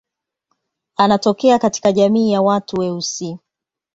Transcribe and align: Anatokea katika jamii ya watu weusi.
Anatokea 0.95 1.59
katika 1.59 1.91
jamii 1.91 2.31
ya 2.31 2.41
watu 2.41 2.79
weusi. 2.79 3.39